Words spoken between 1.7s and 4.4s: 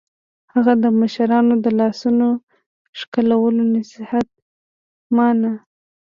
لاسونو ښکلولو نصیحت